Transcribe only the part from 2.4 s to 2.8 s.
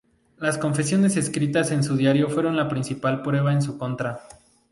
la